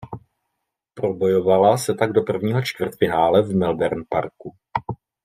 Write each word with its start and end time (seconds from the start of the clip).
Probojovala 0.93 1.77
se 1.77 1.93
tak 1.93 2.11
do 2.11 2.21
prvního 2.21 2.61
čtvrtfinále 2.61 3.41
v 3.41 3.55
Melbourne 3.55 4.03
Parku. 4.09 4.55